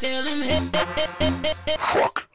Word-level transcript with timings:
tell 0.00 0.24
him 0.24 0.42
hey. 0.42 1.76
Fuck. 1.76 1.76
Fuck. 1.76 2.27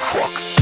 Fuck. 0.00 0.59